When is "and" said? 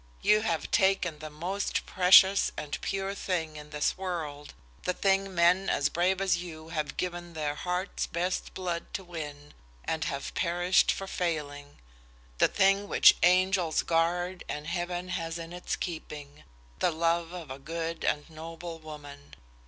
2.57-2.81, 9.85-10.05, 14.49-14.65, 18.03-18.27